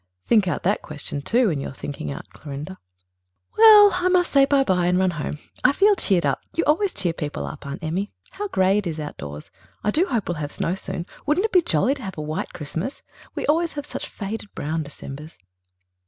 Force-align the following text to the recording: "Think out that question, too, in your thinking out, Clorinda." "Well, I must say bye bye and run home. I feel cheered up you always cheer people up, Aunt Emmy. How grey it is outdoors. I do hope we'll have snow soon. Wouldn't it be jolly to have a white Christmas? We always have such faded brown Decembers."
"Think 0.25 0.47
out 0.47 0.63
that 0.63 0.81
question, 0.81 1.21
too, 1.21 1.51
in 1.51 1.59
your 1.61 1.73
thinking 1.73 2.11
out, 2.11 2.27
Clorinda." 2.31 2.79
"Well, 3.55 3.91
I 3.93 4.07
must 4.07 4.31
say 4.33 4.45
bye 4.45 4.63
bye 4.63 4.87
and 4.87 4.97
run 4.97 5.11
home. 5.11 5.37
I 5.63 5.73
feel 5.73 5.93
cheered 5.95 6.25
up 6.25 6.41
you 6.55 6.63
always 6.65 6.91
cheer 6.91 7.13
people 7.13 7.45
up, 7.45 7.67
Aunt 7.67 7.83
Emmy. 7.83 8.11
How 8.31 8.47
grey 8.47 8.79
it 8.79 8.87
is 8.87 8.99
outdoors. 8.99 9.51
I 9.83 9.91
do 9.91 10.07
hope 10.07 10.27
we'll 10.27 10.39
have 10.41 10.51
snow 10.51 10.73
soon. 10.73 11.05
Wouldn't 11.27 11.45
it 11.45 11.51
be 11.51 11.61
jolly 11.61 11.93
to 11.93 12.01
have 12.01 12.17
a 12.17 12.21
white 12.23 12.51
Christmas? 12.51 13.03
We 13.35 13.45
always 13.45 13.73
have 13.73 13.85
such 13.85 14.09
faded 14.09 14.51
brown 14.55 14.81
Decembers." 14.81 15.37